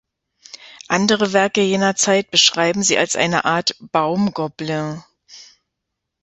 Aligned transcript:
Andere 0.87 1.31
Werke 1.31 1.61
jener 1.61 1.95
Zeit 1.95 2.31
beschreiben 2.31 2.81
sie 2.81 2.97
als 2.97 3.15
eine 3.15 3.45
Art 3.45 3.75
„Baum-Goblin“. 3.79 5.03